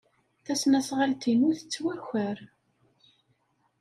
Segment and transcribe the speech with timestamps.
[0.45, 2.37] Tasnasɣalt-inu tettwaker.